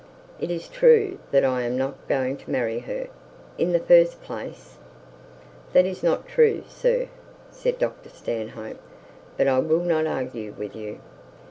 It 0.39 0.49
is 0.49 0.67
true 0.67 1.19
that 1.29 1.45
I 1.45 1.61
am 1.61 1.77
not 1.77 2.07
going 2.07 2.35
to 2.37 2.49
marry 2.49 2.79
her. 2.79 3.07
In 3.59 3.71
the 3.71 3.77
first 3.79 4.23
place' 4.23 4.79
'That 5.73 5.85
is 5.85 6.01
not 6.01 6.27
true, 6.27 6.63
sir,' 6.67 7.07
said 7.51 7.77
Dr 7.77 8.09
Stanhope; 8.09 8.79
'but 9.37 9.47
I 9.47 9.59
will 9.59 9.83
not 9.83 10.07
argue 10.07 10.53
with 10.53 10.75
you.' 10.75 11.01